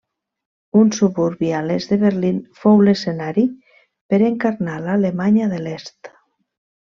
Un 0.83 0.87
suburbi 0.99 1.49
a 1.57 1.59
l'est 1.65 1.91
de 1.91 1.99
Berlín 2.05 2.39
fou 2.61 2.81
l’escenari 2.87 3.43
per 4.13 4.21
encarnar 4.31 4.79
l’Alemanya 4.87 5.51
de 5.57 5.61
l'Est. 5.67 6.11